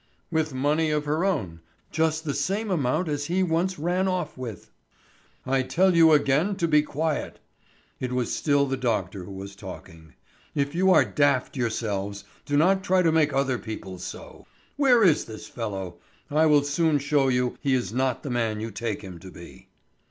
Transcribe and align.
"With 0.31 0.51
money 0.51 0.89
of 0.89 1.05
her 1.05 1.23
own. 1.23 1.59
Just 1.91 2.23
the 2.23 2.33
same 2.33 2.71
amount 2.71 3.07
as 3.07 3.25
he 3.27 3.43
once 3.43 3.77
ran 3.77 4.07
off 4.07 4.35
with." 4.35 4.71
"I 5.45 5.61
tell 5.61 5.93
you 5.95 6.11
again 6.11 6.55
to 6.55 6.67
be 6.67 6.81
quiet." 6.81 7.37
It 7.99 8.11
was 8.11 8.33
still 8.33 8.65
the 8.65 8.77
doctor 8.77 9.25
who 9.25 9.31
was 9.31 9.55
talking. 9.55 10.15
"If 10.55 10.73
you 10.73 10.89
are 10.89 11.05
daft 11.05 11.55
yourselves, 11.55 12.23
do 12.47 12.57
not 12.57 12.83
try 12.83 13.03
to 13.03 13.11
make 13.11 13.31
other 13.31 13.59
people 13.59 13.99
so! 13.99 14.47
Where 14.75 15.03
is 15.03 15.25
this 15.25 15.47
fellow? 15.47 15.99
I 16.31 16.47
will 16.47 16.63
soon 16.63 16.97
show 16.97 17.27
you 17.27 17.55
he 17.61 17.75
is 17.75 17.93
not 17.93 18.23
the 18.23 18.31
man 18.31 18.59
you 18.59 18.71
take 18.71 19.03
him 19.03 19.19
to 19.19 19.29
be." 19.29 19.67